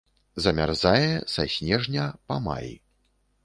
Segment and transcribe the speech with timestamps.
[0.45, 2.69] Замярзае са снежня па май.